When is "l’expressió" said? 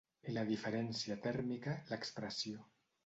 1.93-2.67